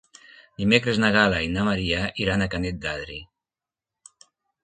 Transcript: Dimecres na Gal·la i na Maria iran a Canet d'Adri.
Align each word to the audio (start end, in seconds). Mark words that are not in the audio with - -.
Dimecres 0.61 0.99
na 1.01 1.09
Gal·la 1.15 1.41
i 1.47 1.51
na 1.57 1.65
Maria 1.67 2.01
iran 2.25 2.43
a 2.45 2.47
Canet 2.55 2.79
d'Adri. 2.87 3.19